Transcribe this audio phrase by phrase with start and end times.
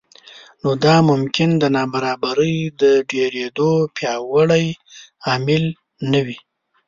[0.61, 4.65] نو دا ممکن د نابرابرۍ د ډېرېدو پیاوړی
[5.27, 5.63] عامل
[6.11, 6.37] نه وي